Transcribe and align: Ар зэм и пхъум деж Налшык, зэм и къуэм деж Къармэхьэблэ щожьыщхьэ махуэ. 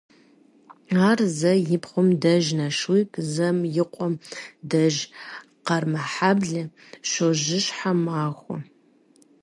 Ар 1.09 1.19
зэм 1.37 1.59
и 1.75 1.77
пхъум 1.83 2.09
деж 2.23 2.45
Налшык, 2.57 3.09
зэм 3.33 3.57
и 3.81 3.83
къуэм 3.93 4.13
деж 4.71 4.95
Къармэхьэблэ 5.65 6.63
щожьыщхьэ 7.09 7.91
махуэ. 8.03 8.57